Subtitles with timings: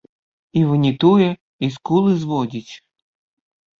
[0.61, 1.29] І ванітуе,
[1.67, 2.73] і скулы зводзіць.